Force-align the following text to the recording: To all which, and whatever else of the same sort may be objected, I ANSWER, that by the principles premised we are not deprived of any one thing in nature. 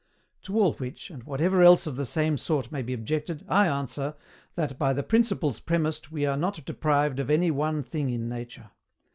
To 0.41 0.59
all 0.59 0.73
which, 0.77 1.11
and 1.11 1.21
whatever 1.25 1.61
else 1.61 1.85
of 1.85 1.95
the 1.95 2.07
same 2.07 2.35
sort 2.35 2.71
may 2.71 2.81
be 2.81 2.91
objected, 2.91 3.45
I 3.47 3.67
ANSWER, 3.67 4.15
that 4.55 4.79
by 4.79 4.93
the 4.93 5.03
principles 5.03 5.59
premised 5.59 6.11
we 6.11 6.25
are 6.25 6.35
not 6.37 6.65
deprived 6.65 7.19
of 7.19 7.29
any 7.29 7.51
one 7.51 7.83
thing 7.83 8.09
in 8.09 8.27
nature. 8.27 8.71